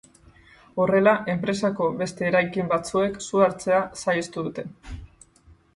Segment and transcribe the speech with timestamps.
[0.83, 4.67] Horrela, enpresako beste eraikin batzuek su hartzea saihestu dute.